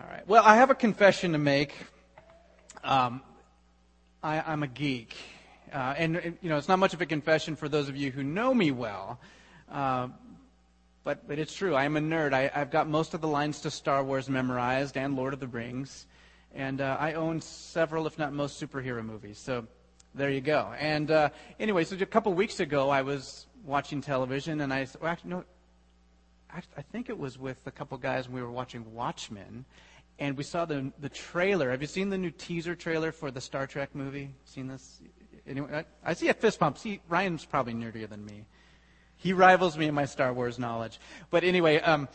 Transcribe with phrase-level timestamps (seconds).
[0.00, 0.26] All right.
[0.26, 1.72] Well, I have a confession to make.
[2.82, 3.22] Um,
[4.24, 5.14] I, I'm a geek.
[5.72, 8.24] Uh, and, you know, it's not much of a confession for those of you who
[8.24, 9.20] know me well.
[9.70, 10.08] Uh,
[11.04, 11.76] but, but it's true.
[11.76, 12.32] I am a nerd.
[12.32, 15.46] I, I've got most of the lines to Star Wars memorized and Lord of the
[15.46, 16.06] Rings.
[16.52, 19.38] And uh, I own several, if not most, superhero movies.
[19.38, 19.64] So
[20.12, 20.72] there you go.
[20.76, 21.28] And uh,
[21.60, 25.44] anyway, so a couple weeks ago, I was watching television, and I well, actually, no,
[26.54, 29.64] I think it was with a couple guys, and we were watching Watchmen,
[30.18, 31.70] and we saw the the trailer.
[31.70, 34.30] Have you seen the new teaser trailer for the Star Trek movie?
[34.44, 35.00] Seen this?
[35.46, 36.78] Anyway, I, I see a fist pump.
[36.78, 38.44] See, Ryan's probably nerdier than me.
[39.16, 40.98] He rivals me in my Star Wars knowledge.
[41.30, 42.08] But anyway, um,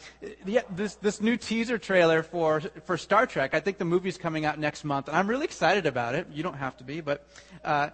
[0.46, 3.54] yeah, this this new teaser trailer for for Star Trek.
[3.54, 6.28] I think the movie's coming out next month, and I'm really excited about it.
[6.32, 7.28] You don't have to be, but
[7.64, 7.90] uh,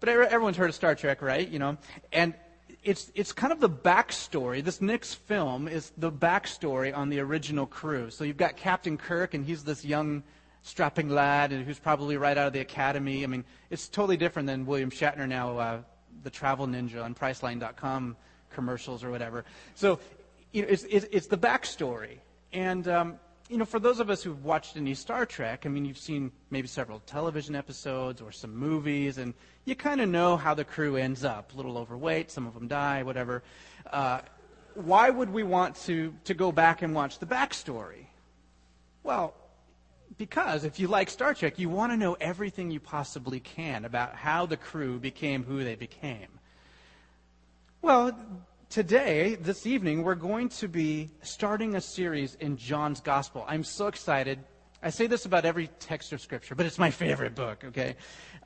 [0.00, 1.48] but everyone's heard of Star Trek, right?
[1.48, 1.76] You know,
[2.12, 2.34] and
[2.82, 4.62] it's it's kind of the backstory.
[4.62, 8.10] This next film is the backstory on the original crew.
[8.10, 10.22] So you've got Captain Kirk, and he's this young
[10.62, 13.24] strapping lad who's probably right out of the academy.
[13.24, 15.78] I mean, it's totally different than William Shatner now, uh,
[16.22, 18.16] the travel ninja on Priceline.com
[18.50, 19.44] commercials or whatever.
[19.74, 19.98] So,
[20.52, 22.18] you know, it's, it's, it's the backstory.
[22.52, 25.84] And, um, you know, for those of us who've watched any Star Trek, I mean,
[25.84, 29.32] you've seen maybe several television episodes or some movies, and
[29.64, 31.52] you kind of know how the crew ends up.
[31.54, 33.42] A little overweight, some of them die, whatever.
[33.90, 34.20] Uh,
[34.74, 38.06] why would we want to, to go back and watch the backstory?
[39.02, 39.34] Well,
[40.18, 44.14] because if you like Star Trek, you want to know everything you possibly can about
[44.14, 46.28] how the crew became who they became.
[47.80, 48.18] Well,
[48.68, 53.44] today, this evening, we're going to be starting a series in John's Gospel.
[53.48, 54.38] I'm so excited.
[54.82, 57.96] I say this about every text of Scripture, but it's my favorite book, okay?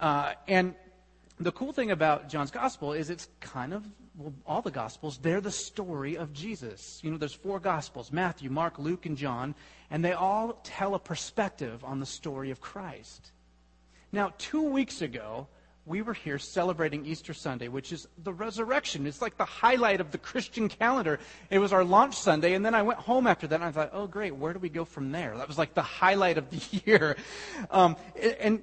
[0.01, 0.75] Uh, and
[1.39, 3.85] the cool thing about John's Gospel is it's kind of,
[4.17, 7.01] well, all the Gospels, they're the story of Jesus.
[7.03, 9.55] You know, there's four Gospels Matthew, Mark, Luke, and John,
[9.91, 13.33] and they all tell a perspective on the story of Christ.
[14.13, 15.49] Now, two weeks ago,
[15.85, 19.07] we were here celebrating Easter Sunday, which is the resurrection.
[19.07, 21.19] It's like the highlight of the Christian calendar.
[21.51, 23.91] It was our launch Sunday, and then I went home after that, and I thought,
[23.93, 25.37] oh, great, where do we go from there?
[25.37, 27.17] That was like the highlight of the year.
[27.71, 27.97] Um,
[28.41, 28.63] and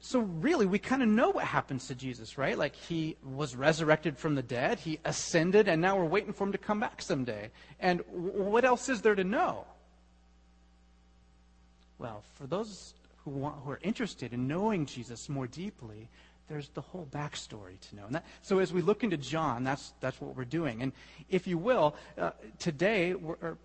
[0.00, 2.56] so, really, we kind of know what happens to Jesus, right?
[2.56, 6.52] Like, he was resurrected from the dead, he ascended, and now we're waiting for him
[6.52, 7.50] to come back someday.
[7.78, 9.66] And what else is there to know?
[11.98, 16.08] Well, for those who, want, who are interested in knowing Jesus more deeply,
[16.50, 18.06] there's the whole backstory to know.
[18.10, 20.82] That, so as we look into John, that's, that's what we're doing.
[20.82, 20.92] And
[21.30, 23.56] if you will, uh, today we're,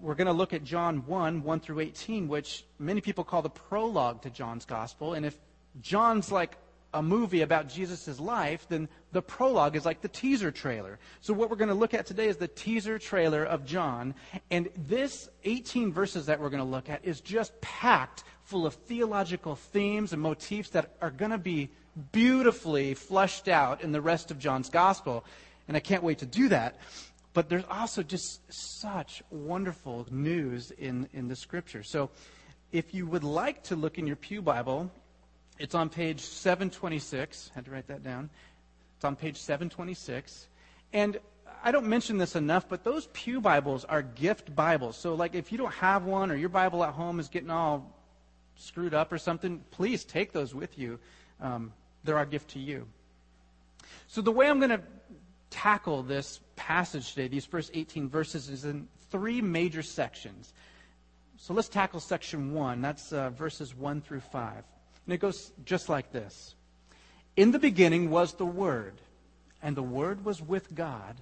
[0.00, 3.50] we're going to look at John 1, 1 through 18, which many people call the
[3.50, 5.14] prologue to John's gospel.
[5.14, 5.36] And if
[5.82, 6.56] John's like
[6.94, 11.00] a movie about Jesus' life, then the prologue is like the teaser trailer.
[11.20, 14.14] So what we're going to look at today is the teaser trailer of John.
[14.52, 18.74] And this 18 verses that we're going to look at is just packed full of
[18.74, 21.68] theological themes and motifs that are going to be
[22.12, 25.24] beautifully fleshed out in the rest of John's gospel.
[25.66, 26.76] And I can't wait to do that.
[27.34, 31.82] But there's also just such wonderful news in, in the scripture.
[31.82, 32.10] So
[32.72, 34.90] if you would like to look in your Pew Bible,
[35.58, 37.50] it's on page 726.
[37.50, 38.30] I had to write that down.
[38.96, 40.48] It's on page 726.
[40.92, 41.18] And
[41.62, 44.96] I don't mention this enough, but those Pew Bibles are gift Bibles.
[44.96, 47.92] So, like, if you don't have one or your Bible at home is getting all
[48.56, 50.98] screwed up or something, please take those with you.
[51.40, 51.72] Um,
[52.08, 52.86] they're our gift to you.
[54.06, 54.82] So, the way I'm going to
[55.50, 60.54] tackle this passage today, these first 18 verses, is in three major sections.
[61.36, 62.80] So, let's tackle section one.
[62.80, 64.64] That's uh, verses 1 through 5.
[65.04, 66.54] And it goes just like this
[67.36, 68.94] In the beginning was the Word,
[69.62, 71.20] and the Word was with God,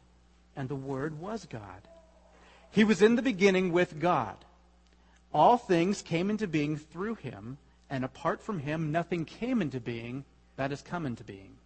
[0.55, 1.83] and the Word was God.
[2.71, 4.37] He was in the beginning with God.
[5.35, 7.59] All things came into being through him,
[7.91, 10.25] and apart from him, nothing came into being
[10.57, 11.57] that has come into being.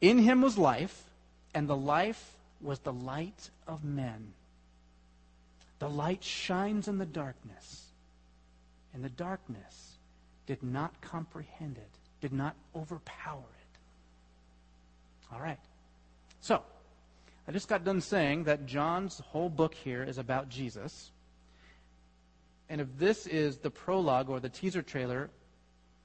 [0.00, 1.04] In him was life,
[1.54, 4.32] and the life was the light of men.
[5.78, 7.86] The light shines in the darkness,
[8.92, 9.96] and the darkness
[10.46, 11.90] did not comprehend it,
[12.20, 15.34] did not overpower it.
[15.34, 15.58] All right.
[16.40, 16.62] So,
[17.48, 21.10] I just got done saying that John's whole book here is about Jesus.
[22.68, 25.28] And if this is the prologue or the teaser trailer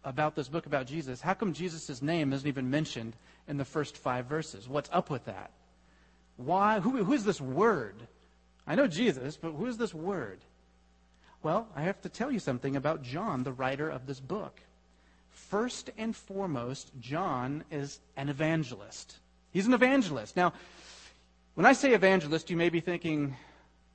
[0.03, 3.15] about this book about Jesus, how come Jesus' name isn't even mentioned
[3.47, 4.67] in the first five verses?
[4.67, 5.51] What's up with that?
[6.37, 6.79] Why?
[6.79, 7.95] Who, who is this word?
[8.65, 10.39] I know Jesus, but who is this word?
[11.41, 14.59] Well, I have to tell you something about John, the writer of this book.
[15.31, 19.17] First and foremost, John is an evangelist.
[19.51, 20.35] He's an evangelist.
[20.35, 20.53] Now,
[21.55, 23.35] when I say evangelist, you may be thinking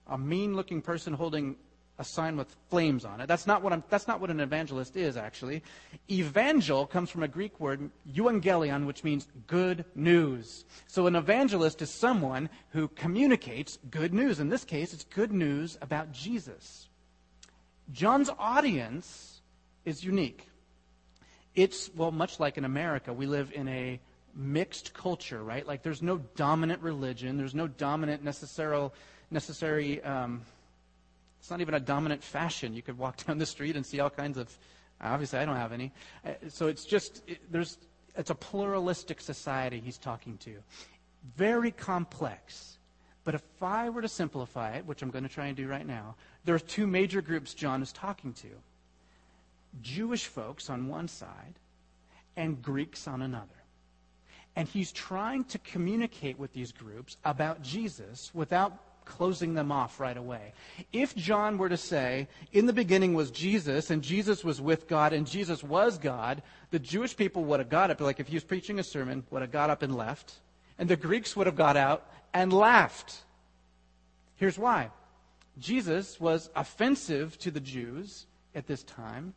[0.07, 1.57] a mean looking person holding
[1.99, 3.29] a sign with flames on it.
[3.29, 5.63] That's not what I'm, that's not what an evangelist is actually.
[6.11, 10.65] Evangel comes from a Greek word euangelion, which means good news.
[10.89, 14.41] So an evangelist is someone who communicates good news.
[14.41, 16.89] In this case, it's good news about Jesus.
[17.93, 19.41] John's audience
[19.85, 20.49] is unique.
[21.55, 24.01] It's well, much like in America, we live in a
[24.35, 25.65] mixed culture, right?
[25.65, 28.91] Like there's no dominant religion, there's no dominant necessary
[29.31, 30.03] necessary.
[30.03, 30.43] Um,
[31.45, 32.73] it's not even a dominant fashion.
[32.73, 34.49] You could walk down the street and see all kinds of.
[34.99, 35.93] Obviously, I don't have any.
[36.25, 37.77] Uh, so it's just it, there's
[38.17, 40.55] it's a pluralistic society he's talking to,
[41.37, 42.79] very complex.
[43.25, 45.87] But if I were to simplify it, which I'm going to try and do right
[45.87, 46.15] now,
[46.47, 48.49] there are two major groups John is talking to
[49.83, 51.59] Jewish folks on one side
[52.39, 53.61] and Greeks on another.
[54.57, 60.17] And he's trying to communicate with these groups about Jesus without closing them off right
[60.17, 60.53] away.
[60.93, 65.13] If John were to say, in the beginning was Jesus, and Jesus was with God,
[65.13, 68.45] and Jesus was God, the Jewish people would have got up, like if he was
[68.45, 70.35] preaching a sermon, would have got up and left,
[70.79, 73.23] and the Greeks would have got out and laughed.
[74.37, 74.91] Here's why
[75.59, 79.35] Jesus was offensive to the Jews at this time,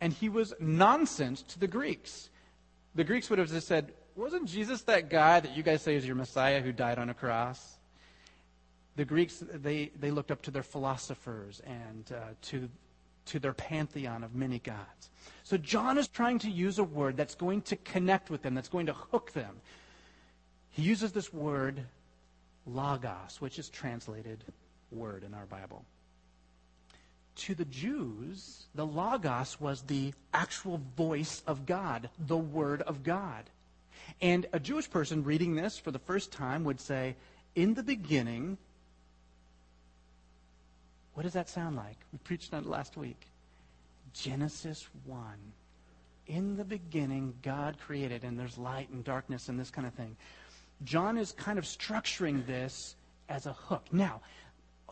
[0.00, 2.30] and he was nonsense to the Greeks.
[2.94, 6.06] The Greeks would have just said, Wasn't Jesus that guy that you guys say is
[6.06, 7.77] your Messiah who died on a cross?
[8.98, 12.68] The Greeks, they, they looked up to their philosophers and uh, to,
[13.26, 15.10] to their pantheon of many gods.
[15.44, 18.68] So John is trying to use a word that's going to connect with them, that's
[18.68, 19.60] going to hook them.
[20.70, 21.84] He uses this word,
[22.66, 24.42] logos, which is translated
[24.90, 25.84] word in our Bible.
[27.36, 33.44] To the Jews, the logos was the actual voice of God, the word of God.
[34.20, 37.14] And a Jewish person reading this for the first time would say,
[37.54, 38.58] In the beginning,
[41.18, 41.96] what does that sound like?
[42.12, 43.26] We preached on it last week.
[44.14, 45.20] Genesis 1.
[46.28, 50.16] In the beginning, God created, and there's light and darkness and this kind of thing.
[50.84, 52.94] John is kind of structuring this
[53.28, 53.82] as a hook.
[53.90, 54.20] Now,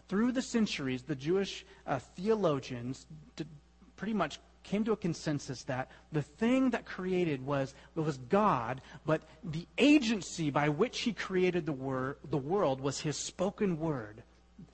[0.08, 3.06] through the centuries, the Jewish uh, theologians
[3.36, 3.46] did,
[3.94, 9.22] pretty much came to a consensus that the thing that created was, was God, but
[9.44, 14.24] the agency by which he created the, wor- the world was his spoken word,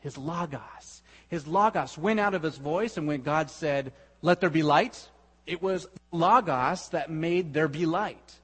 [0.01, 1.03] his logos
[1.33, 5.09] his logos went out of his voice, and when God said, Let there be light,
[5.47, 8.35] it was logos that made there be light.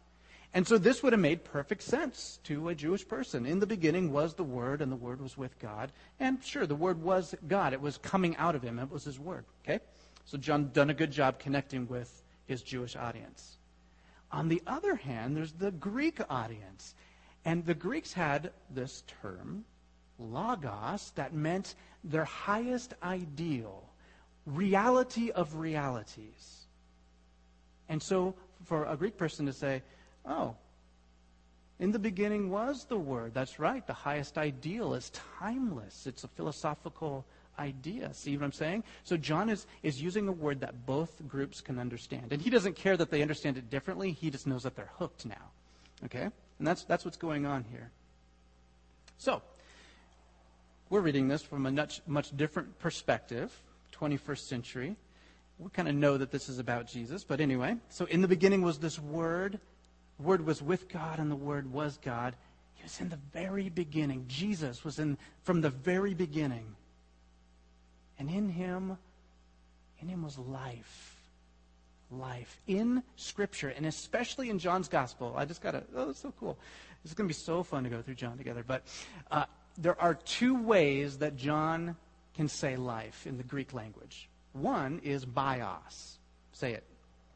[0.55, 3.45] And so this would have made perfect sense to a Jewish person.
[3.45, 5.93] In the beginning was the Word, and the Word was with God.
[6.19, 7.75] And sure, the Word was God.
[7.75, 8.79] It was coming out of him.
[8.79, 9.45] It was his Word.
[9.67, 9.81] Okay?
[10.25, 13.59] So John done a good job connecting with his Jewish audience.
[14.33, 16.95] On the other hand, there's the Greek audience.
[17.45, 19.67] And the Greeks had this term
[20.19, 21.75] logos that meant
[22.05, 23.85] their highest ideal,
[24.47, 26.67] reality of realities.
[27.89, 28.35] And so
[28.65, 29.83] for a Greek person to say,
[30.27, 30.57] oh,
[31.79, 33.33] in the beginning was the Word.
[33.35, 33.87] That's right.
[33.87, 36.07] The highest ideal is timeless.
[36.07, 37.25] It's a philosophical
[37.59, 38.13] idea.
[38.15, 38.85] See what I'm saying?
[39.05, 42.33] So John is, is using a word that both groups can understand.
[42.33, 44.13] And he doesn't care that they understand it differently.
[44.13, 45.51] He just knows that they're hooked now.
[46.05, 46.29] Okay?
[46.59, 47.91] And that's, that's what's going on here.
[49.19, 49.43] So,
[50.91, 53.53] we're reading this from a much, much different perspective,
[53.93, 54.97] 21st century.
[55.59, 57.77] We kind of know that this is about Jesus, but anyway.
[57.89, 59.59] So in the beginning was this Word.
[60.19, 62.37] Word was with God, and the Word was God.
[62.75, 64.25] He was in the very beginning.
[64.29, 66.77] Jesus was in from the very beginning.
[68.19, 68.97] And in him,
[70.01, 71.17] in him was life.
[72.11, 72.61] Life.
[72.67, 75.35] In Scripture, and especially in John's Gospel.
[75.37, 76.57] I just got to, oh, that's so cool.
[77.05, 78.65] Is going to be so fun to go through John together.
[78.67, 78.83] But
[79.31, 79.45] uh,
[79.79, 81.97] there are two ways that John
[82.35, 84.29] can say life in the Greek language.
[84.53, 86.19] One is bios.
[86.53, 86.85] Say it.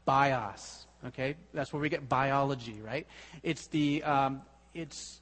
[0.05, 0.85] Bios.
[1.07, 1.35] Okay?
[1.53, 3.07] That's where we get biology, right?
[3.41, 4.41] It's the, um,
[4.73, 5.21] it's,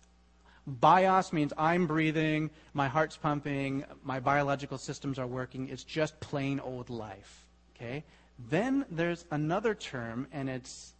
[0.65, 5.69] bios means I'm breathing, my heart's pumping, my biological systems are working.
[5.69, 7.45] It's just plain old life.
[7.75, 8.03] Okay?
[8.49, 10.93] Then there's another term, and it's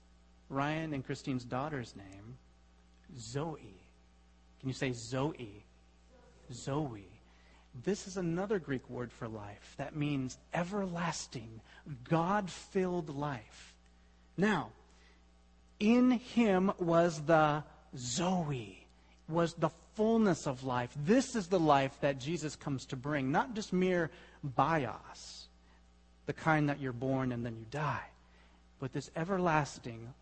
[0.50, 2.38] Ryan and Christine's daughter's name,
[3.18, 3.80] Zoe.
[4.60, 5.66] Can you say Zoe?
[6.54, 7.08] Zoe.
[7.84, 11.62] This is another Greek word for life that means everlasting,
[12.04, 13.76] God filled life.
[14.38, 14.72] Now,
[15.80, 17.64] in him was the
[17.98, 18.86] Zoe,
[19.28, 20.92] was the fullness of life.
[21.06, 24.12] This is the life that Jesus comes to bring, not just mere
[24.44, 25.48] bios,
[26.26, 28.08] the kind that you're born and then you die,
[28.80, 30.14] but this everlasting,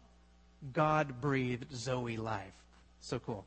[0.73, 2.53] God breathed Zoe life.
[3.01, 3.45] So cool.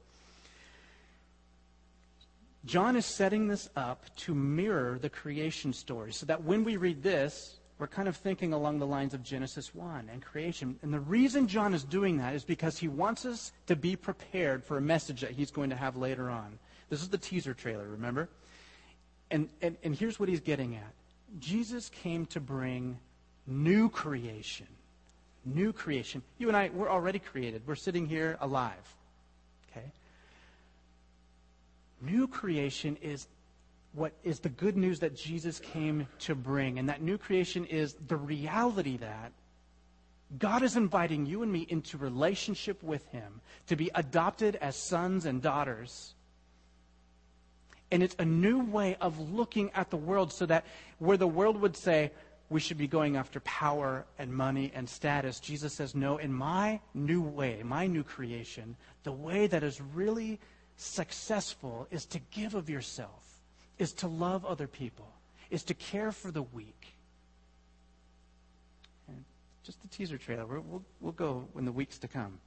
[2.64, 7.02] John is setting this up to mirror the creation story so that when we read
[7.02, 10.78] this, we're kind of thinking along the lines of Genesis 1 and creation.
[10.82, 14.62] And the reason John is doing that is because he wants us to be prepared
[14.62, 16.58] for a message that he's going to have later on.
[16.90, 18.28] This is the teaser trailer, remember?
[19.32, 20.92] And, and, and here's what he's getting at
[21.40, 22.98] Jesus came to bring
[23.46, 24.68] new creation.
[25.44, 26.22] New creation.
[26.38, 27.62] You and I, we're already created.
[27.66, 28.94] We're sitting here alive.
[29.70, 29.86] Okay?
[32.02, 33.28] New creation is
[33.92, 36.78] what is the good news that Jesus came to bring.
[36.78, 39.32] And that new creation is the reality that
[40.38, 45.26] God is inviting you and me into relationship with Him to be adopted as sons
[45.26, 46.14] and daughters.
[47.90, 50.64] And it's a new way of looking at the world so that
[50.98, 52.10] where the world would say,
[52.48, 56.80] we should be going after power and money and status, Jesus says, no, in my
[56.94, 60.38] new way, my new creation, the way that is really
[60.82, 63.22] successful is to give of yourself
[63.78, 65.08] is to love other people,
[65.50, 66.94] is to care for the weak.
[69.08, 69.24] And
[69.64, 70.46] just the teaser trailer.
[70.46, 72.38] we will we'll go in the weeks to come.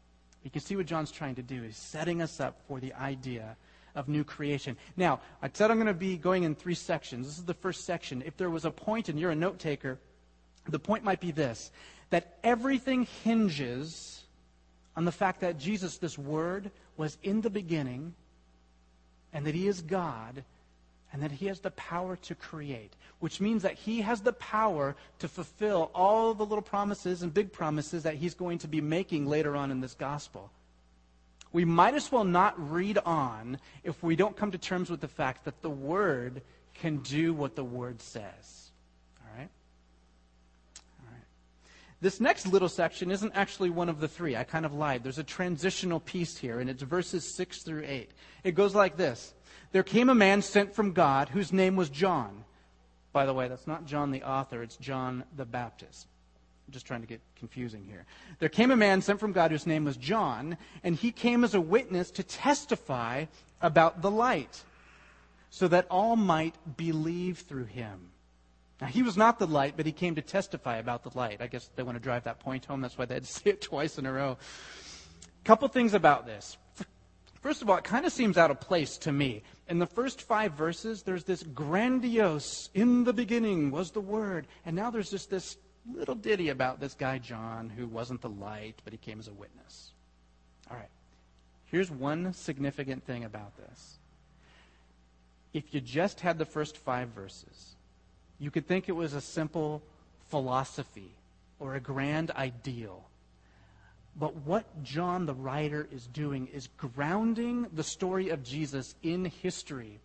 [0.44, 1.64] You can see what John's trying to do.
[1.64, 3.58] He's setting us up for the idea
[3.96, 4.78] of new creation.
[4.96, 7.28] Now, I said I'm going to be going in three sections.
[7.28, 8.22] This is the first section.
[8.26, 9.98] If there was a point, and you're a note taker,
[10.68, 11.72] the point might be this
[12.12, 14.24] that everything hinges
[14.96, 18.14] on the fact that Jesus, this Word, was in the beginning,
[19.36, 20.44] and that He is God,
[21.16, 24.98] and that he has the power to create, which means that he has the power
[25.20, 29.26] to fulfill all the little promises and big promises that he's going to be making
[29.26, 30.52] later on in this gospel.
[31.54, 35.08] We might as well not read on if we don't come to terms with the
[35.08, 36.42] fact that the word
[36.74, 38.72] can do what the word says.
[39.22, 39.50] All right?
[41.00, 41.24] All right.
[42.06, 44.36] This next little section isn't actually one of the three.
[44.36, 45.02] I kind of lied.
[45.02, 48.12] There's a transitional piece here, and it's verses 6 through 8.
[48.44, 49.34] It goes like this
[49.72, 52.46] there came a man sent from God whose name was John.
[53.12, 56.06] By the way, that's not John the author, it's John the Baptist.
[56.68, 58.06] I'm just trying to get confusing here.
[58.38, 61.56] There came a man sent from God whose name was John, and he came as
[61.56, 63.26] a witness to testify
[63.64, 64.64] about the light,
[65.50, 68.12] so that all might believe through him.
[68.82, 71.42] Now, he was not the light, but he came to testify about the light.
[71.42, 72.82] I guess they want to drive that point home.
[72.82, 74.38] That's why they had to say it twice in a row.
[75.44, 76.58] Couple things about this.
[77.42, 79.44] First of all, it kind of seems out of place to me.
[79.70, 84.48] In the first five verses, there's this grandiose, in the beginning was the Word.
[84.66, 85.58] And now there's just this
[85.94, 89.34] little ditty about this guy, John, who wasn't the light, but he came as a
[89.34, 89.92] witness.
[90.72, 90.90] All right.
[91.66, 94.00] Here's one significant thing about this.
[95.54, 97.75] If you just had the first five verses,
[98.40, 99.82] you could think it was a simple
[100.28, 101.12] philosophy
[101.60, 103.06] or a grand ideal
[104.18, 110.00] but what John the writer is doing is grounding the story of Jesus in history.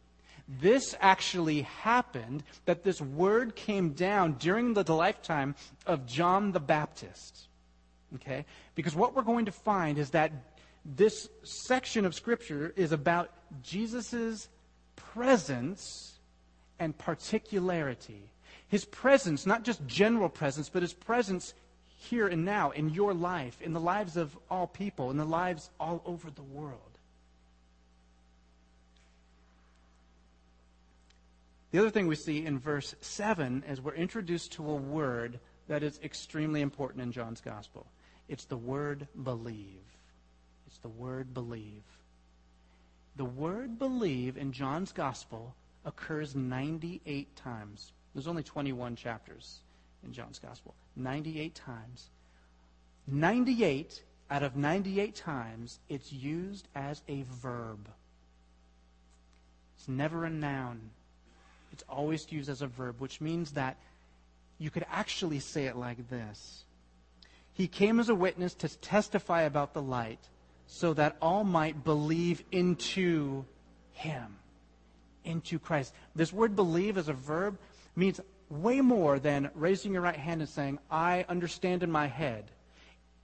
[0.49, 5.55] This actually happened, that this word came down during the lifetime
[5.87, 7.47] of John the Baptist.
[8.17, 8.45] Okay?
[8.75, 10.33] Because what we're going to find is that
[10.85, 13.31] this section of Scripture is about
[13.63, 14.49] Jesus'
[14.97, 16.10] presence
[16.81, 18.31] and particularity.
[18.69, 21.55] His presence, not just general presence, but his presence
[21.99, 25.71] here and now in your life, in the lives of all people, in the lives
[25.79, 26.81] all over the world.
[31.71, 35.85] The other thing we see in verse 7 is we're introduced to a word that
[35.85, 37.87] is extremely important in John's gospel.
[38.29, 39.85] It's the word believe.
[40.67, 41.85] It's the word believe.
[43.17, 47.93] The word believe in John's gospel occurs 98 times.
[48.15, 49.61] There's only 21 chapters
[50.05, 50.75] in John's gospel.
[50.97, 52.11] 98 times.
[53.07, 57.89] 98 out of 98 times, it's used as a verb.
[59.77, 60.91] It's never a noun.
[61.73, 63.77] It's always used as a verb, which means that
[64.59, 66.65] you could actually say it like this
[67.55, 70.21] He came as a witness to testify about the light,
[70.67, 73.45] so that all might believe into
[73.93, 74.37] Him,
[75.25, 75.93] into Christ.
[76.15, 77.59] This word believe as a verb
[77.97, 82.51] means way more than raising your right hand and saying, I understand in my head.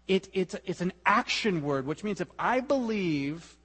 [0.06, 3.56] It, it's, it's an action word, which means if I believe,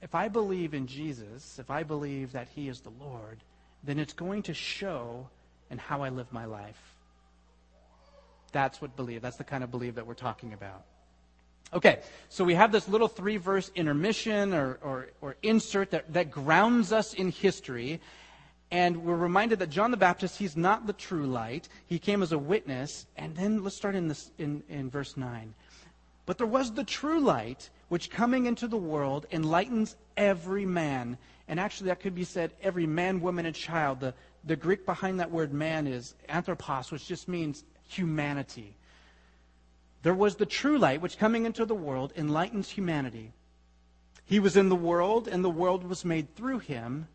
[0.00, 3.38] if I believe in Jesus, if I believe that he is the Lord,
[3.82, 5.28] then it's going to show
[5.70, 6.80] in how I live my life.
[8.52, 9.22] That's what believe.
[9.22, 10.84] That's the kind of believe that we're talking about.
[11.72, 16.30] Okay, so we have this little three verse intermission or, or, or insert that, that
[16.30, 18.00] grounds us in history.
[18.70, 21.68] And we're reminded that John the Baptist, he's not the true light.
[21.86, 23.06] He came as a witness.
[23.16, 25.54] And then let's start in, this, in, in verse 9.
[26.26, 31.18] But there was the true light, which coming into the world enlightens every man.
[31.48, 34.00] And actually, that could be said every man, woman, and child.
[34.00, 38.76] The, the Greek behind that word man is anthropos, which just means humanity.
[40.04, 43.32] There was the true light, which coming into the world enlightens humanity.
[44.26, 47.08] He was in the world, and the world was made through him,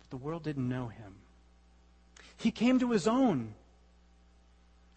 [0.00, 1.14] but the world didn't know him.
[2.36, 3.54] He came to his own,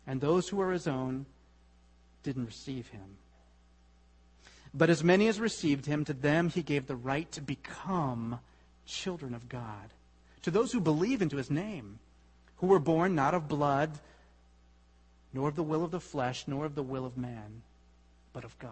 [0.08, 1.28] and those who were his own
[2.24, 3.18] didn't receive him.
[4.74, 8.40] But as many as received him, to them he gave the right to become
[8.88, 9.94] children of God.
[10.42, 12.00] To those who believe into his name,
[12.58, 14.00] who were born not of blood,
[15.34, 17.62] nor of the will of the flesh, nor of the will of man,
[18.34, 18.72] but of God.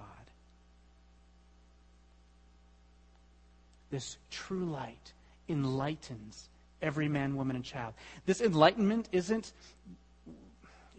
[3.89, 5.13] This true light
[5.47, 6.49] enlightens
[6.81, 7.93] every man, woman, and child.
[8.25, 9.53] This enlightenment isn't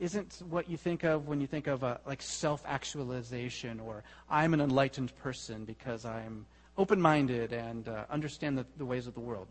[0.01, 4.61] isn't what you think of when you think of a, like self-actualization or I'm an
[4.63, 6.47] enlightened person because I'm
[6.79, 9.47] open-minded and uh, understand the, the, ways of the world.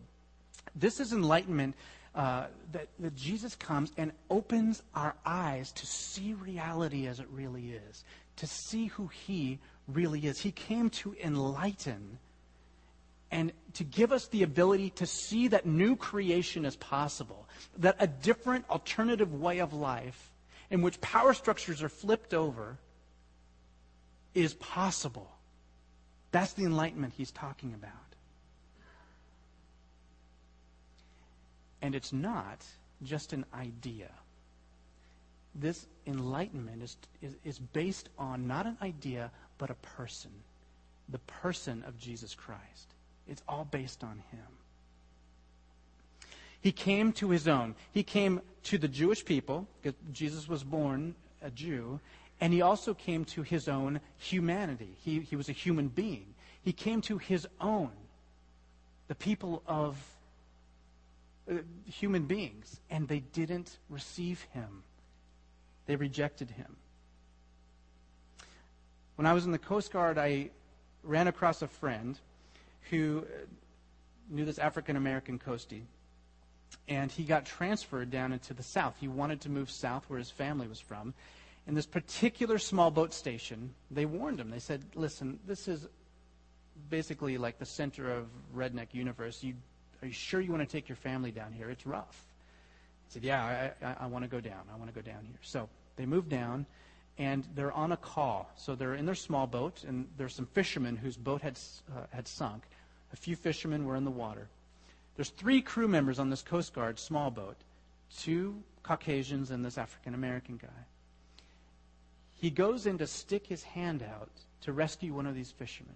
[0.75, 1.75] This is enlightenment
[2.15, 7.73] uh, that, that Jesus comes and opens our eyes to see reality as it really
[7.89, 8.03] is,
[8.37, 10.39] to see who He really is.
[10.39, 12.17] He came to enlighten
[13.31, 17.47] and to give us the ability to see that new creation is possible,
[17.77, 20.31] that a different alternative way of life
[20.71, 22.77] in which power structures are flipped over
[24.33, 25.29] is possible.
[26.31, 28.08] That's the enlightenment he's talking about.
[31.81, 32.65] And it's not
[33.03, 34.09] just an idea.
[35.55, 40.31] This enlightenment is, is, is based on not an idea, but a person
[41.11, 42.93] the person of Jesus Christ.
[43.27, 44.45] It's all based on him.
[46.61, 47.75] He came to his own.
[47.91, 51.99] He came to the Jewish people, because Jesus was born a Jew,
[52.41, 54.89] and he also came to his own humanity.
[55.03, 56.25] He, he was a human being.
[56.61, 57.91] He came to his own,
[59.07, 59.97] the people of
[61.49, 61.53] uh,
[61.85, 64.83] human beings, and they didn't receive him.
[65.85, 66.75] They rejected him.
[69.15, 70.51] When I was in the Coast Guard, I
[71.03, 72.17] ran across a friend
[72.89, 73.25] who
[74.29, 75.83] knew this African American coastie
[76.87, 78.95] and he got transferred down into the south.
[78.99, 81.13] He wanted to move south where his family was from.
[81.67, 84.49] In this particular small boat station, they warned him.
[84.49, 85.87] They said, listen, this is
[86.89, 89.43] basically like the center of redneck universe.
[89.43, 89.53] You,
[90.01, 91.69] are you sure you want to take your family down here?
[91.69, 92.25] It's rough.
[93.07, 94.61] He said, yeah, I, I, I want to go down.
[94.73, 95.39] I want to go down here.
[95.41, 96.65] So they move down,
[97.17, 98.49] and they're on a call.
[98.55, 101.57] So they're in their small boat, and there's some fishermen whose boat had,
[101.95, 102.63] uh, had sunk.
[103.11, 104.47] A few fishermen were in the water.
[105.15, 107.57] There's three crew members on this Coast Guard small boat
[108.17, 110.67] two Caucasians and this African American guy.
[112.35, 114.31] He goes in to stick his hand out
[114.61, 115.95] to rescue one of these fishermen.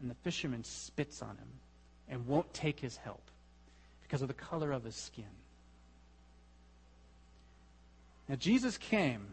[0.00, 1.48] And the fisherman spits on him
[2.10, 3.22] and won't take his help
[4.02, 5.24] because of the color of his skin.
[8.28, 9.26] Now, Jesus came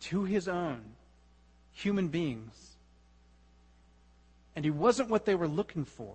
[0.00, 0.82] to his own
[1.72, 2.76] human beings,
[4.56, 6.14] and he wasn't what they were looking for.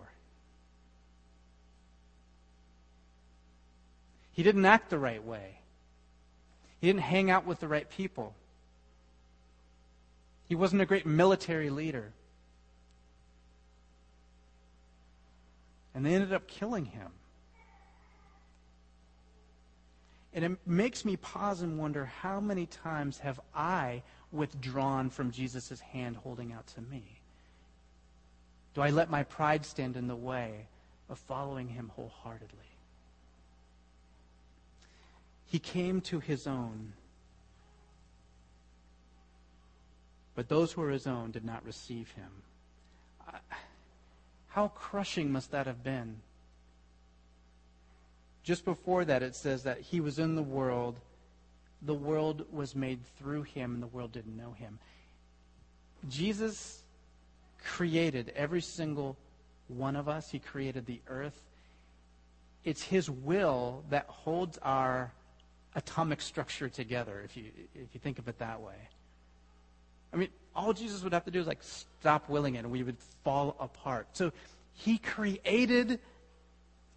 [4.34, 5.60] He didn't act the right way.
[6.80, 8.34] He didn't hang out with the right people.
[10.48, 12.14] He wasn't a great military leader.
[15.94, 17.12] And they ended up killing him.
[20.34, 25.80] And it makes me pause and wonder how many times have I withdrawn from Jesus'
[25.80, 27.04] hand holding out to me?
[28.76, 30.68] Do I let my pride stand in the way
[31.10, 32.60] of following him wholeheartedly?
[35.48, 36.94] He came to his own.
[40.36, 42.30] But those who were his own did not receive him.
[44.50, 46.18] How crushing must that have been?
[48.44, 51.00] Just before that, it says that he was in the world.
[51.82, 54.80] The world was made through him, and the world didn't know him.
[56.10, 56.84] Jesus
[57.64, 59.18] created every single
[59.68, 61.44] one of us, he created the earth.
[62.64, 65.12] It's his will that holds our
[65.76, 68.90] atomic structure together, if you, if you think of it that way.
[70.14, 72.84] I mean, all Jesus would have to do is like stop willing it and we
[72.84, 74.08] would fall apart.
[74.14, 74.32] So
[74.74, 76.00] he created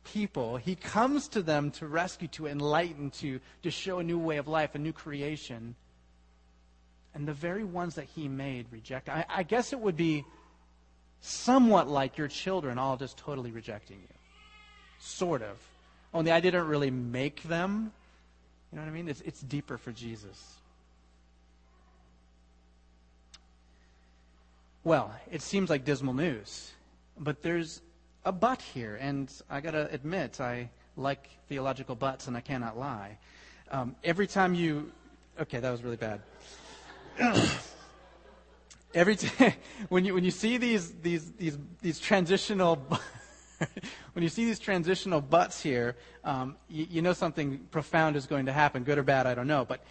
[0.05, 0.57] people.
[0.57, 4.49] He comes to them to rescue, to enlighten, to, to show a new way of
[4.49, 5.75] life, a new creation.
[7.15, 9.09] And the very ones that he made reject.
[9.09, 10.25] I, I guess it would be
[11.21, 14.15] somewhat like your children all just totally rejecting you.
[14.99, 15.59] Sort of.
[16.15, 17.93] Only I didn't really make them.
[18.71, 19.09] You know what I mean?
[19.09, 20.57] It's, it's deeper for Jesus.
[24.85, 26.73] Well, it seems like dismal news,
[27.17, 27.83] but there's
[28.25, 32.77] a but here, and I got to admit, I like theological buts, and I cannot
[32.77, 33.19] lie.
[33.71, 34.91] Um, every time you,
[35.41, 36.21] okay, that was really bad.
[38.95, 39.53] every time
[39.89, 42.75] when you when you see these these these these transitional
[44.15, 48.47] when you see these transitional buts here, um, you, you know something profound is going
[48.47, 49.85] to happen, good or bad, I don't know, but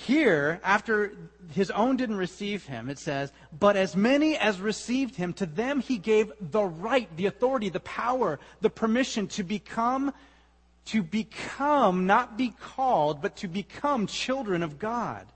[0.00, 1.12] here, after
[1.50, 5.80] his own didn't receive him, it says, But as many as received him, to them
[5.80, 10.14] he gave the right, the authority, the power, the permission to become,
[10.86, 15.26] to become, not be called, but to become children of God.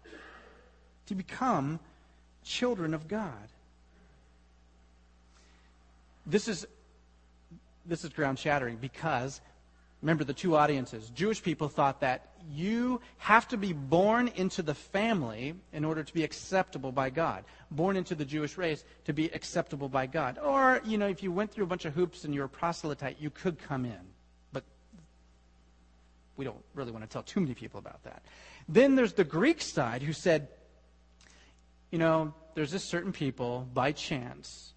[1.07, 1.81] To become
[2.45, 3.49] children of God.
[6.25, 6.69] This is,
[7.85, 9.41] this is ground shattering because
[10.03, 11.11] Remember the two audiences.
[11.11, 16.13] Jewish people thought that you have to be born into the family in order to
[16.13, 17.45] be acceptable by God.
[17.71, 20.41] Born into the Jewish race to be acceptable by God.
[20.43, 22.49] Or, you know, if you went through a bunch of hoops and you were a
[22.49, 24.01] proselyte, you could come in.
[24.53, 24.65] But
[26.37, 28.25] we don't really want to tell too many people about that.
[28.69, 30.49] Then there's the Greek side who said,
[31.93, 34.73] you know, there's this certain people, by chance,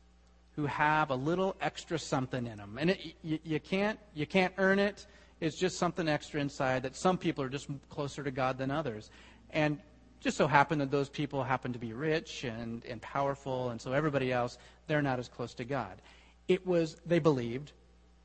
[0.55, 2.77] who have a little extra something in them.
[2.79, 5.05] And it, you, you, can't, you can't earn it.
[5.41, 9.09] It's just something extra inside that some people are just closer to God than others.
[9.51, 9.79] And
[10.21, 13.91] just so happened that those people happen to be rich and, and powerful, and so
[13.91, 16.01] everybody else, they're not as close to God.
[16.47, 17.73] It was, they believed,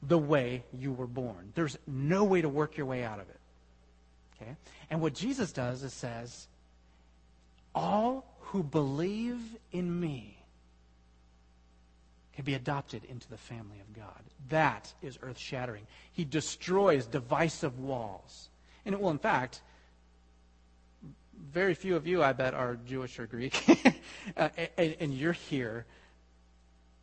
[0.03, 1.53] the way you were born.
[1.55, 3.41] There's no way to work your way out of it.
[4.37, 4.57] Okay?
[4.89, 6.49] And what Jesus does is says,
[7.75, 9.41] all who believe
[9.73, 10.40] in me
[12.41, 14.23] can be adopted into the family of God.
[14.49, 15.87] That is earth shattering.
[16.13, 18.49] He destroys divisive walls.
[18.87, 19.61] And it will, in fact,
[21.53, 23.63] very few of you, I bet, are Jewish or Greek,
[24.39, 24.49] uh,
[24.79, 25.85] and, and you're here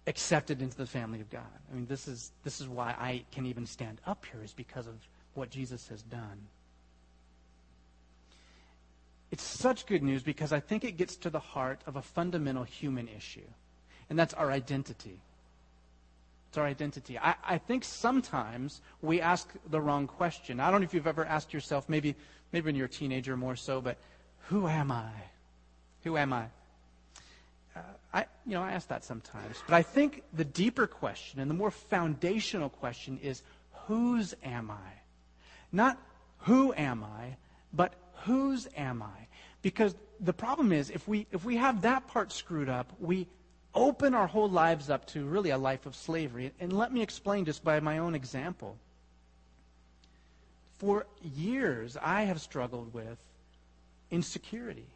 [0.08, 1.44] accepted into the family of God.
[1.72, 4.88] I mean, this is, this is why I can even stand up here, is because
[4.88, 4.96] of
[5.36, 6.48] what Jesus has done.
[9.30, 12.64] It's such good news because I think it gets to the heart of a fundamental
[12.64, 13.48] human issue
[14.10, 15.20] and that's our identity.
[16.58, 17.20] Our identity.
[17.20, 20.60] I, I think sometimes we ask the wrong question.
[20.60, 22.16] I don't know if you've ever asked yourself, maybe,
[22.52, 23.98] maybe when you're a teenager more so, but
[24.48, 25.12] who am I?
[26.04, 26.46] Who am I?
[27.76, 27.80] Uh,
[28.14, 29.58] I, you know, I ask that sometimes.
[29.68, 33.44] But I think the deeper question and the more foundational question is,
[33.86, 35.02] whose am I?
[35.72, 35.98] Not
[36.40, 37.38] who am I,
[37.74, 37.94] but
[38.24, 39.28] whose am I?
[39.62, 43.28] Because the problem is, if we, if we have that part screwed up, we
[43.78, 46.52] open our whole lives up to really a life of slavery.
[46.60, 48.76] And let me explain just by my own example.
[50.80, 53.18] For years, I have struggled with
[54.12, 54.88] insecurity.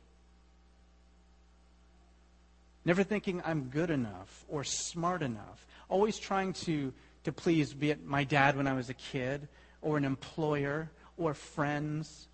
[2.84, 5.66] Never thinking I'm good enough or smart enough.
[5.88, 6.92] Always trying to,
[7.26, 9.48] to please, be it my dad when I was a kid,
[9.82, 12.28] or an employer, or friends.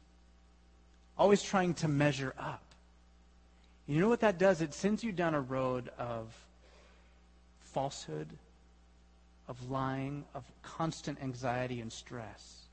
[1.17, 2.66] Always trying to measure up.
[3.87, 4.61] You know what that does?
[4.61, 6.35] It sends you down a road of
[7.61, 8.27] falsehood,
[9.47, 12.63] of lying, of constant anxiety and stress.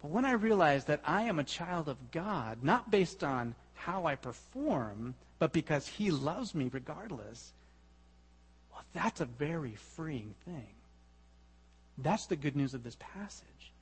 [0.00, 4.06] But when I realize that I am a child of God, not based on how
[4.06, 7.52] I perform, but because He loves me regardless,
[8.72, 10.74] well, that's a very freeing thing.
[11.98, 13.72] That's the good news of this passage.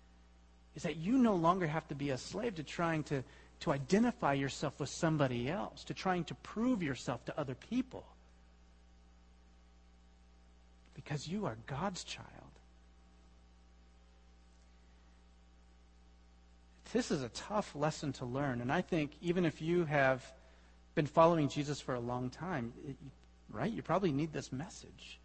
[0.74, 3.22] Is that you no longer have to be a slave to trying to
[3.60, 8.04] to identify yourself with somebody else, to trying to prove yourself to other people.
[10.94, 12.26] Because you are God's child.
[16.92, 18.60] This is a tough lesson to learn.
[18.60, 20.24] And I think even if you have
[20.94, 22.96] been following Jesus for a long time, it,
[23.50, 25.18] right, you probably need this message.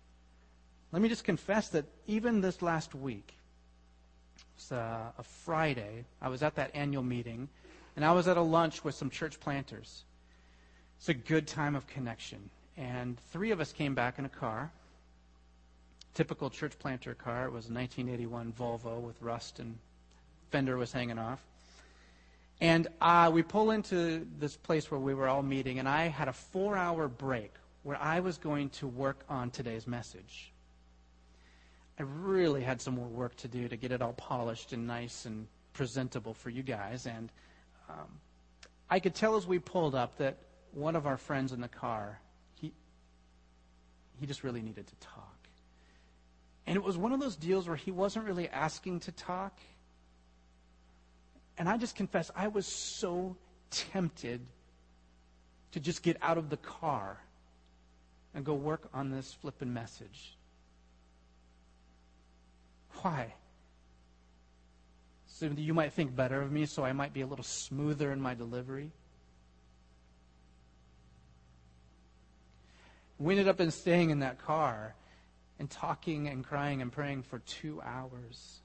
[0.91, 3.35] Let me just confess that even this last week,
[4.55, 7.49] it's a, uh, a Friday, I was at that annual meeting
[7.95, 10.03] and I was at a lunch with some church planters.
[10.97, 12.49] It's a good time of connection.
[12.77, 14.71] And three of us came back in a car,
[16.13, 17.45] typical church planter car.
[17.45, 19.77] It was a 1981 Volvo with rust and
[20.49, 21.41] fender was hanging off.
[22.61, 26.27] And uh, we pull into this place where we were all meeting, and I had
[26.27, 27.51] a four hour break
[27.81, 30.53] where I was going to work on today's message.
[31.99, 35.25] I really had some more work to do to get it all polished and nice
[35.25, 37.05] and presentable for you guys.
[37.05, 37.29] And
[37.93, 38.07] um,
[38.89, 40.37] I could tell as we pulled up that
[40.73, 42.19] one of our friends in the car,
[42.55, 42.71] he,
[44.19, 45.29] he just really needed to talk.
[46.65, 49.59] And it was one of those deals where he wasn't really asking to talk.
[51.57, 53.35] And I just confess, I was so
[53.69, 54.41] tempted
[55.73, 57.17] to just get out of the car
[58.33, 60.37] and go work on this flippin' message.
[63.01, 63.33] Why?
[65.33, 68.21] So you might think better of me, so I might be a little smoother in
[68.21, 68.91] my delivery.
[73.17, 74.93] We ended up in staying in that car
[75.57, 78.59] and talking and crying and praying for two hours.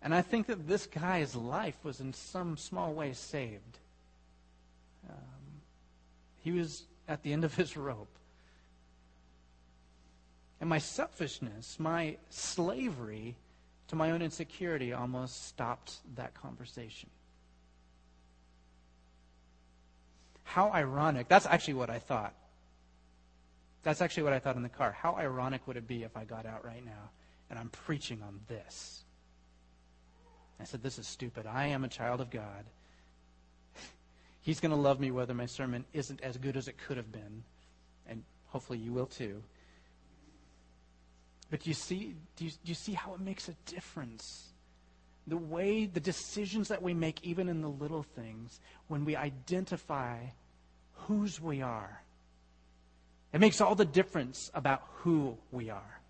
[0.00, 3.78] And I think that this guy's life was in some small way saved.
[5.10, 5.60] Um,
[6.42, 8.16] he was at the end of his rope.
[10.58, 13.36] And my selfishness, my slavery
[13.94, 17.08] to my own insecurity almost stopped that conversation.
[20.42, 21.28] How ironic.
[21.28, 22.34] That's actually what I thought.
[23.84, 24.92] That's actually what I thought in the car.
[24.92, 27.10] How ironic would it be if I got out right now
[27.50, 29.04] and I'm preaching on this?
[30.60, 31.46] I said, This is stupid.
[31.46, 32.64] I am a child of God.
[34.40, 37.12] He's going to love me whether my sermon isn't as good as it could have
[37.12, 37.44] been.
[38.08, 39.42] And hopefully you will too.
[41.50, 44.48] But you see, do you, do you see how it makes a difference?
[45.26, 50.18] The way, the decisions that we make, even in the little things, when we identify
[50.92, 52.02] whose we are,
[53.32, 56.00] it makes all the difference about who we are.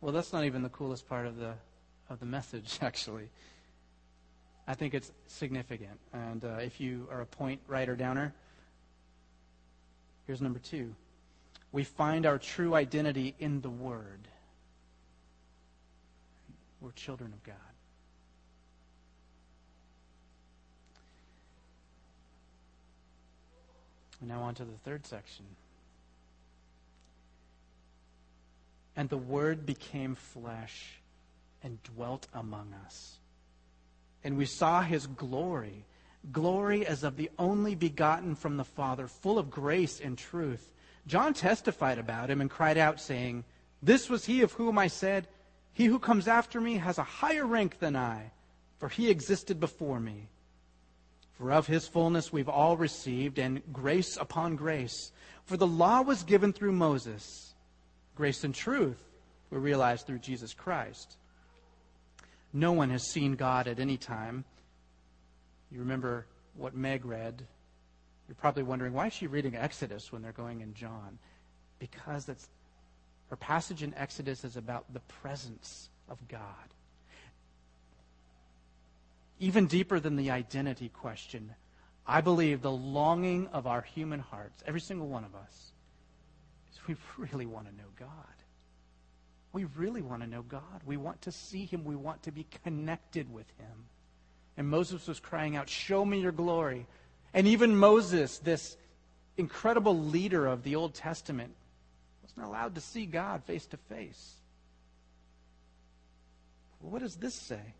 [0.00, 1.54] Well, that's not even the coolest part of the
[2.10, 3.28] of the message, actually.
[4.66, 5.98] I think it's significant.
[6.12, 8.34] And uh, if you are a point writer downer,
[10.26, 10.94] here's number two.
[11.72, 14.28] We find our true identity in the Word.
[16.80, 17.56] We're children of God.
[24.20, 25.44] And now on to the third section.
[28.96, 30.97] And the Word became flesh
[31.62, 33.18] and dwelt among us.
[34.24, 35.84] And we saw his glory,
[36.32, 40.72] glory as of the only begotten from the Father, full of grace and truth.
[41.06, 43.44] John testified about him and cried out, saying,
[43.82, 45.28] This was he of whom I said,
[45.72, 48.32] He who comes after me has a higher rank than I,
[48.78, 50.28] for he existed before me.
[51.34, 55.12] For of his fullness we've all received, and grace upon grace.
[55.44, 57.48] For the law was given through Moses
[58.18, 59.00] Grace and truth
[59.48, 61.16] were realized through Jesus Christ.
[62.52, 64.44] No one has seen God at any time.
[65.70, 67.46] You remember what Meg read.
[68.26, 71.18] You're probably wondering why is she reading Exodus when they're going in John?
[71.78, 72.48] Because that's
[73.30, 76.48] her passage in Exodus is about the presence of God.
[79.38, 81.54] Even deeper than the identity question,
[82.06, 85.72] I believe the longing of our human hearts, every single one of us,
[86.72, 88.08] is we really want to know God.
[89.52, 90.82] We really want to know God.
[90.84, 91.84] We want to see Him.
[91.84, 93.86] We want to be connected with Him.
[94.56, 96.86] And Moses was crying out, Show me your glory.
[97.32, 98.76] And even Moses, this
[99.36, 101.54] incredible leader of the Old Testament,
[102.22, 104.34] wasn't allowed to see God face to face.
[106.80, 107.74] What does this say?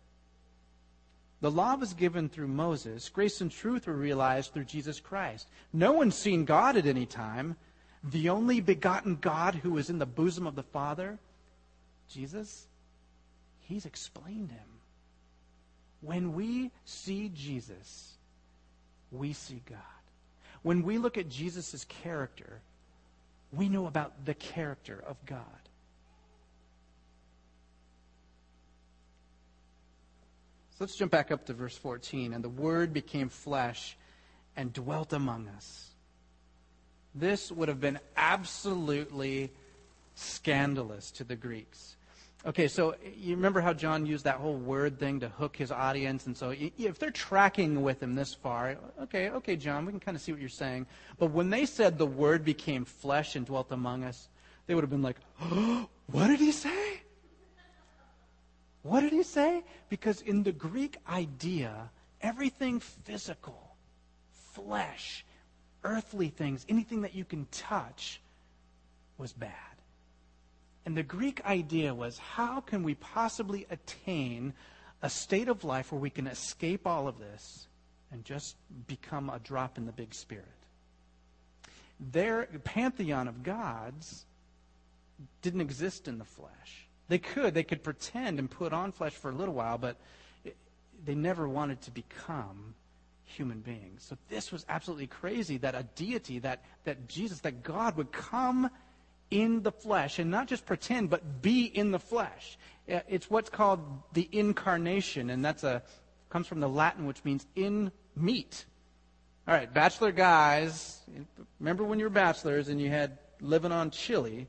[1.41, 3.07] The law was given through Moses.
[3.07, 5.47] Grace and truth were realized through Jesus Christ.
[5.71, 7.55] No one's seen God at any time
[8.03, 11.19] the only begotten God who is in the bosom of the Father,
[12.09, 12.67] Jesus,
[13.59, 14.67] he's explained him.
[16.01, 18.17] When we see Jesus,
[19.11, 19.77] we see God.
[20.61, 22.61] When we look at Jesus' character,
[23.51, 25.43] we know about the character of God.
[30.71, 32.33] So let's jump back up to verse 14.
[32.33, 33.97] And the Word became flesh
[34.55, 35.89] and dwelt among us.
[37.15, 39.51] This would have been absolutely
[40.15, 41.95] scandalous to the Greeks.
[42.45, 46.25] Okay, so you remember how John used that whole word thing to hook his audience?
[46.25, 50.15] And so if they're tracking with him this far, okay, okay, John, we can kind
[50.15, 50.87] of see what you're saying.
[51.17, 54.29] But when they said the word became flesh and dwelt among us,
[54.67, 57.01] they would have been like, oh, what did he say?
[58.83, 59.63] What did he say?
[59.89, 61.89] Because in the Greek idea,
[62.21, 63.75] everything physical,
[64.53, 65.25] flesh,
[65.83, 68.21] earthly things, anything that you can touch,
[69.17, 69.68] was bad.
[70.89, 74.55] And the Greek idea was how can we possibly attain
[75.03, 77.67] a state of life where we can escape all of this
[78.11, 78.55] and just
[78.87, 80.47] become a drop in the big spirit?
[81.99, 84.25] Their pantheon of gods
[85.43, 86.87] didn't exist in the flesh.
[87.07, 87.53] They could.
[87.53, 89.95] They could pretend and put on flesh for a little while, but
[91.05, 92.73] they never wanted to become
[93.25, 94.05] human beings.
[94.09, 98.71] So this was absolutely crazy that a deity, that, that Jesus, that God would come
[99.31, 102.57] in the flesh, and not just pretend, but be in the flesh.
[102.91, 103.79] Uh, it's what's called
[104.13, 105.83] the incarnation, and that's a
[106.29, 108.65] comes from the Latin, which means in meat.
[109.47, 110.99] All right, bachelor guys,
[111.59, 114.47] remember when you were bachelors and you had living on chili?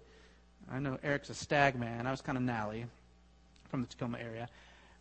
[0.71, 2.07] I know Eric's a stag man.
[2.07, 2.85] I was kind of nally
[3.71, 4.49] from the Tacoma area.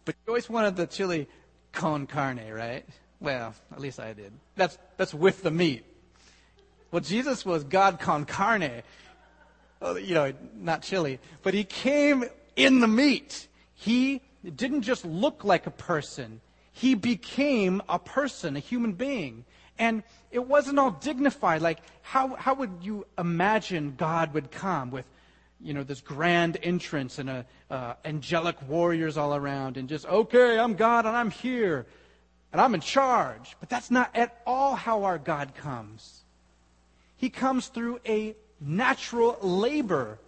[0.06, 1.28] But you always wanted the chili
[1.74, 2.86] con carne, right?
[3.20, 4.32] Well, at least I did.
[4.56, 5.84] That's, that's with the meat.
[6.92, 8.82] Well, Jesus was God con carne.
[9.80, 11.20] Well, you know, not chili.
[11.42, 13.48] But he came in the meat.
[13.76, 14.22] He
[14.56, 16.42] didn't just look like a person.
[16.72, 19.46] He became a person, a human being.
[19.78, 21.62] And it wasn't all dignified.
[21.62, 25.06] Like, how, how would you imagine God would come with
[25.62, 30.58] you know, this grand entrance and a, uh, angelic warriors all around and just, okay,
[30.58, 31.86] I'm God and I'm here
[32.52, 33.56] and I'm in charge.
[33.60, 36.24] But that's not at all how our God comes.
[37.18, 40.20] He comes through a natural labor.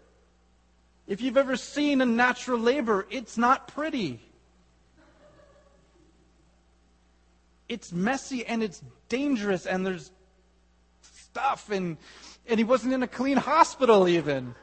[1.08, 4.20] If you've ever seen a natural labor, it's not pretty.
[7.68, 10.12] It's messy and it's dangerous and there's
[11.02, 11.98] stuff and
[12.48, 14.56] and he wasn't in a clean hospital even.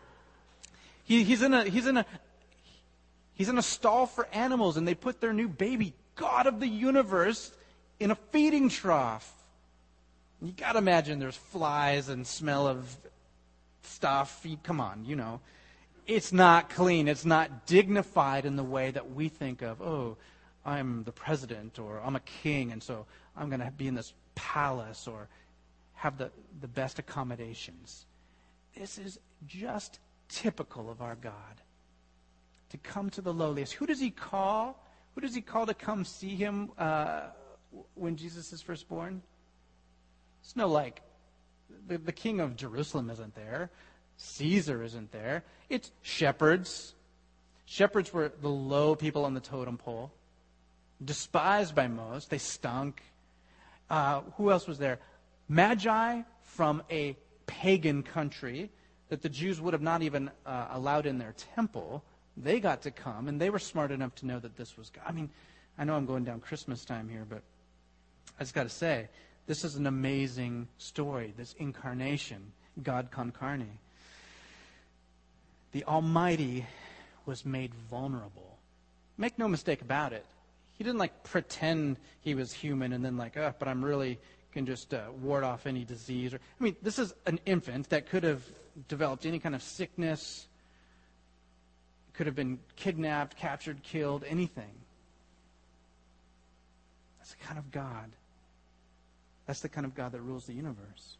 [1.05, 2.07] He, he's, in a, he's, in a,
[3.35, 6.69] he's in a stall for animals, and they put their new baby, God of the
[6.69, 7.51] universe,
[7.99, 9.33] in a feeding trough.
[10.43, 12.95] You got to imagine there's flies and smell of
[13.89, 14.47] stuff.
[14.63, 15.41] Come on, you know.
[16.07, 17.09] It's not clean.
[17.09, 20.17] It's not dignified in the way that we think of, oh,
[20.65, 24.15] I'm the president or I'm a king, and so I'm going to be in this
[24.35, 25.29] palace or
[25.95, 28.07] have the, the best accommodations.
[28.75, 29.99] This is just
[30.29, 31.35] typical of our God.
[32.71, 33.73] To come to the lowliest.
[33.75, 34.83] Who does he call?
[35.15, 37.23] Who does he call to come see him uh,
[37.95, 39.23] when Jesus is first born?
[40.43, 41.03] It's no like
[41.89, 43.71] the, the king of Jerusalem isn't there.
[44.17, 45.45] Caesar isn't there.
[45.69, 46.95] It's shepherds.
[47.67, 50.11] Shepherds were the low people on the totem pole,
[51.05, 52.31] despised by most.
[52.31, 53.03] They stunk.
[53.91, 54.99] Uh, who else was there?
[55.49, 58.71] Magi from a pagan country
[59.09, 62.03] that the Jews would have not even uh, allowed in their temple,
[62.37, 65.05] they got to come, and they were smart enough to know that this was God.
[65.07, 65.31] I mean,
[65.79, 67.43] I know I'm going down Christmas time here, but
[68.39, 69.09] I just got to say,
[69.49, 73.79] this is an amazing story, this incarnation, God con carne.
[75.73, 76.67] The Almighty
[77.27, 78.59] was made vulnerable.
[79.17, 80.25] Make no mistake about it.
[80.75, 84.19] He didn't like pretend he was human and then like, oh, but I'm really
[84.53, 86.35] can just uh, ward off any disease.
[86.35, 88.43] Or, I mean, this is an infant that could have
[88.89, 90.47] developed any kind of sickness,
[92.15, 94.71] could have been kidnapped, captured, killed, anything.
[97.19, 98.11] That's the kind of God.
[99.49, 101.17] That's the kind of God that rules the universe.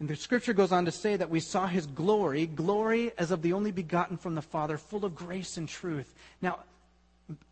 [0.00, 3.42] And the scripture goes on to say that we saw his glory, glory as of
[3.42, 6.14] the only begotten from the Father, full of grace and truth.
[6.40, 6.60] Now,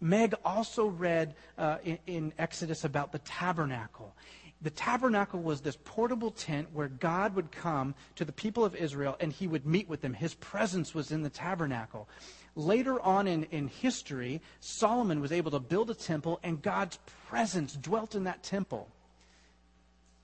[0.01, 4.15] Meg also read uh, in, in Exodus about the tabernacle.
[4.63, 9.19] The tabernacle was this portable tent where God would come to the people of Israel
[9.21, 10.15] and he would meet with them.
[10.15, 12.09] His presence was in the tabernacle.
[12.57, 17.75] Later on in, in history, Solomon was able to build a temple and God's presence
[17.75, 18.89] dwelt in that temple.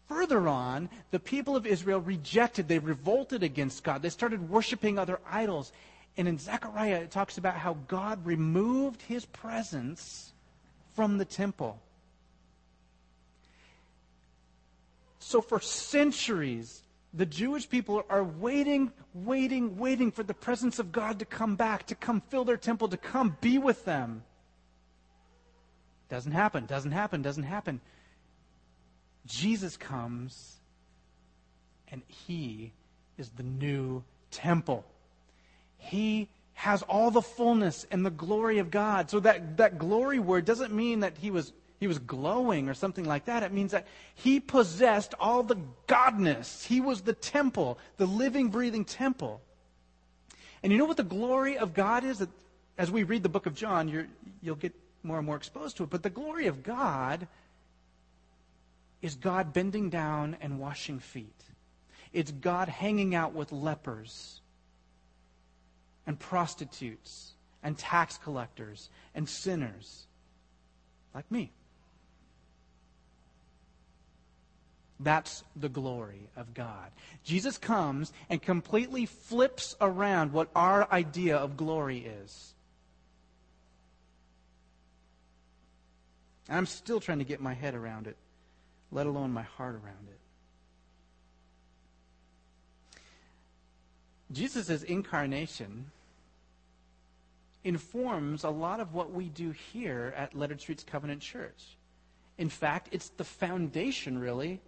[0.08, 4.00] Further on, the people of Israel rejected, they revolted against God.
[4.00, 5.72] They started worshiping other idols.
[6.16, 10.32] And in Zechariah, it talks about how God removed his presence
[10.94, 11.80] from the temple.
[15.18, 16.82] So for centuries,
[17.14, 21.86] the Jewish people are waiting, waiting, waiting for the presence of God to come back,
[21.88, 24.22] to come fill their temple, to come be with them.
[26.08, 27.80] Doesn't happen, doesn't happen, doesn't happen.
[29.26, 30.56] Jesus comes,
[31.88, 32.72] and he
[33.18, 34.84] is the new temple.
[35.78, 39.10] He has all the fullness and the glory of God.
[39.10, 43.04] So that, that glory word doesn't mean that he was, he was glowing or something
[43.04, 43.42] like that.
[43.42, 45.56] It means that he possessed all the
[45.88, 46.64] godness.
[46.64, 49.40] He was the temple, the living, breathing temple.
[50.62, 52.20] And you know what the glory of God is?
[52.20, 52.28] That
[52.78, 54.06] as we read the book of John, you
[54.40, 55.90] you'll get more and more exposed to it.
[55.90, 57.26] But the glory of God
[59.00, 61.42] is God bending down and washing feet.
[62.12, 64.40] It's God hanging out with lepers
[66.06, 70.06] and prostitutes and tax collectors and sinners
[71.12, 71.50] like me.
[75.02, 76.90] That's the glory of God.
[77.24, 82.54] Jesus comes and completely flips around what our idea of glory is.
[86.48, 88.16] And I'm still trying to get my head around it,
[88.90, 90.18] let alone my heart around it.
[94.32, 95.90] Jesus' incarnation
[97.64, 101.76] informs a lot of what we do here at Lettered Streets Covenant Church.
[102.38, 104.60] In fact, it's the foundation, really,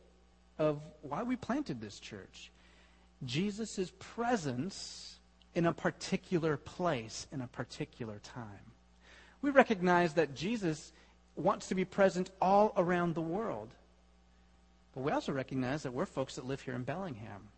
[0.58, 2.50] of why we planted this church.
[3.24, 5.18] Jesus' presence
[5.54, 8.72] in a particular place, in a particular time.
[9.42, 10.92] We recognize that Jesus
[11.36, 13.70] wants to be present all around the world.
[14.94, 17.48] But we also recognize that we're folks that live here in Bellingham.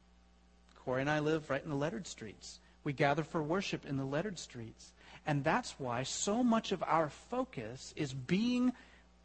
[0.85, 2.61] Corey and I live right in the lettered streets.
[2.85, 4.93] We gather for worship in the lettered streets.
[5.27, 8.73] And that's why so much of our focus is being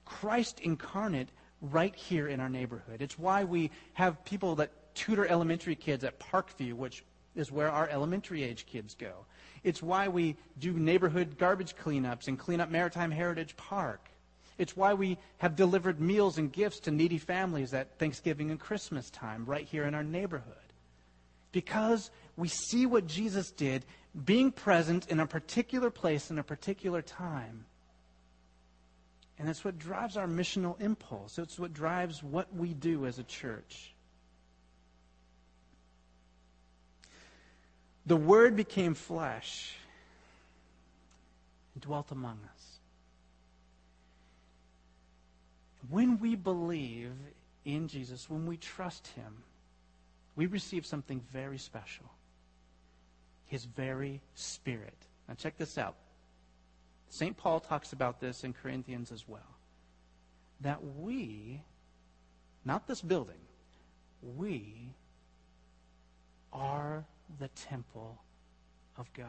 [0.03, 1.29] Christ incarnate
[1.61, 3.01] right here in our neighborhood.
[3.01, 7.03] It's why we have people that tutor elementary kids at Parkview, which
[7.35, 9.25] is where our elementary age kids go.
[9.63, 14.09] It's why we do neighborhood garbage cleanups and clean up Maritime Heritage Park.
[14.57, 19.09] It's why we have delivered meals and gifts to needy families at Thanksgiving and Christmas
[19.09, 20.55] time right here in our neighborhood.
[21.51, 23.85] Because we see what Jesus did
[24.25, 27.65] being present in a particular place in a particular time.
[29.41, 31.39] And that's what drives our missional impulse.
[31.39, 33.91] It's what drives what we do as a church.
[38.05, 39.73] The Word became flesh
[41.73, 42.79] and dwelt among us.
[45.89, 47.11] When we believe
[47.65, 49.43] in Jesus, when we trust Him,
[50.35, 52.05] we receive something very special
[53.51, 54.95] his very spirit.
[55.27, 55.95] Now, check this out.
[57.11, 57.35] St.
[57.35, 59.41] Paul talks about this in Corinthians as well.
[60.61, 61.61] That we,
[62.63, 63.35] not this building,
[64.37, 64.89] we
[66.53, 67.03] are
[67.37, 68.17] the temple
[68.97, 69.27] of God.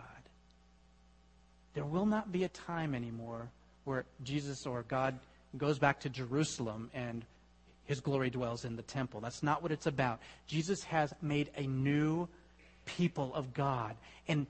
[1.74, 3.48] There will not be a time anymore
[3.84, 5.18] where Jesus or God
[5.56, 7.24] goes back to Jerusalem and
[7.84, 9.20] his glory dwells in the temple.
[9.20, 10.20] That's not what it's about.
[10.46, 12.28] Jesus has made a new
[12.86, 13.96] people of God.
[14.28, 14.46] And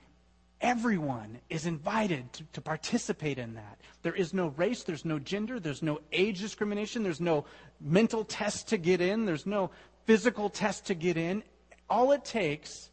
[0.62, 3.78] everyone is invited to, to, participate in that.
[4.02, 7.44] There is no race, there's no gender, there's no age discrimination, there's no
[7.80, 9.70] mental test to get in, there's no
[10.06, 11.42] physical test to get in.
[11.90, 12.90] All it takes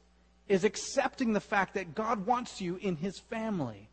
[0.48, 3.88] is accepting the fact that God wants you in his family.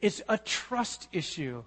[0.00, 1.64] It's a trust issue.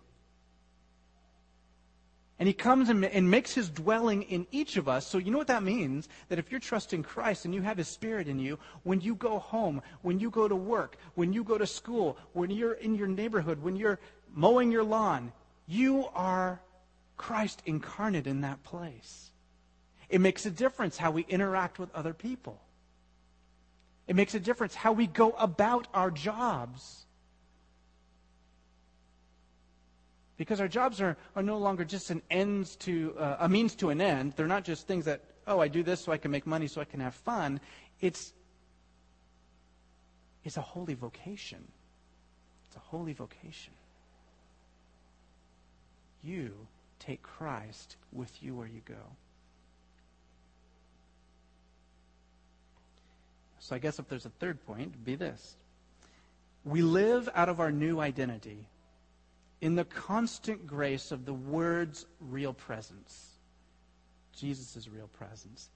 [2.38, 5.08] And he comes and, and, makes his dwelling in each of us.
[5.08, 6.10] So, you know what that means?
[6.28, 9.40] That if you're trusting Christ and you have his spirit in you, when you go
[9.40, 13.08] home, when you go to work, when you go to school, when you're in your
[13.08, 14.00] neighborhood, when you're
[14.34, 15.32] mowing your lawn,
[15.66, 16.60] you are
[17.16, 19.32] Christ incarnate in that place.
[20.10, 22.60] It makes a difference how we interact with other people,
[24.08, 27.05] it makes a difference how we go about our jobs.
[30.38, 33.90] Because our jobs are, are no longer just an ends to uh, a means to
[33.90, 34.34] an end.
[34.36, 36.82] They're not just things that, oh, I do this so I can make money so
[36.82, 37.62] I can have fun.
[38.02, 38.34] It's
[40.44, 41.68] it's a holy vocation.
[42.68, 43.74] It's a holy vocation.
[46.24, 46.54] You
[47.00, 49.16] take Christ with you where you go.
[53.60, 55.56] So I guess if there's a third point, be this.
[56.64, 58.68] We live out of our new identity
[59.66, 63.32] in the constant grace of the Word's real presence.
[64.38, 65.70] Jesus' real presence.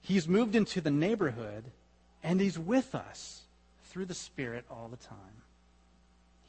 [0.00, 1.62] He's moved into the neighborhood,
[2.24, 3.42] and He's with us
[3.84, 5.44] through the Spirit all the time.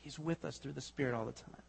[0.02, 1.62] He's with us through the Spirit all the time.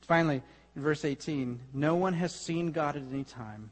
[0.00, 0.40] Finally,
[0.76, 3.70] in verse 18, no one has seen God at any time.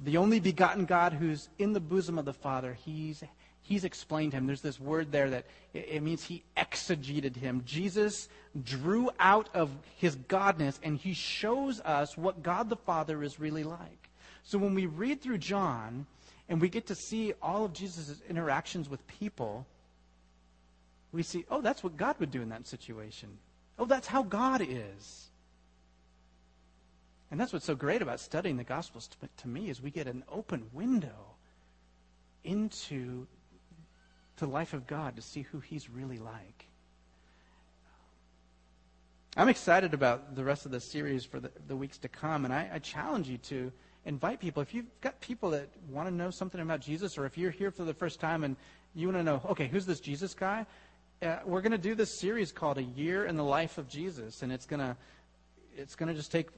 [0.00, 3.22] The only begotten God who's in the bosom of the Father, he's
[3.68, 4.46] he's explained him.
[4.46, 5.44] There's this word there that
[5.74, 7.62] it, means he exegeted him.
[7.66, 8.28] Jesus
[8.64, 13.64] drew out of his godness and he shows us what God the Father is really
[13.64, 14.08] like.
[14.42, 16.06] So when we read through John
[16.48, 19.66] and we get to see all of Jesus' interactions with people,
[21.12, 23.28] we see, oh, that's what God would do in that situation.
[23.78, 25.28] Oh, that's how God is.
[27.30, 30.06] And that's what's so great about studying the Gospels to, to me is we get
[30.06, 31.34] an open window
[32.44, 33.26] into
[34.38, 36.66] to the life of God to see who He's really like.
[39.36, 42.52] I'm excited about the rest of the series for the, the weeks to come, and
[42.52, 43.70] I, I challenge you to
[44.04, 44.62] invite people.
[44.62, 47.70] If you've got people that want to know something about Jesus, or if you're here
[47.70, 48.56] for the first time and
[48.94, 50.66] you want to know, okay, who's this Jesus guy?
[51.22, 54.42] Uh, we're going to do this series called "A Year in the Life of Jesus,"
[54.42, 54.96] and it's going to
[55.76, 56.48] it's going to just take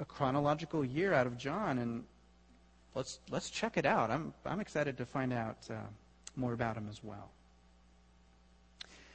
[0.00, 2.04] a chronological year out of John, and
[2.94, 4.10] let's let's check it out.
[4.10, 5.58] I'm I'm excited to find out.
[5.70, 5.74] Uh,
[6.36, 7.30] more about him as well.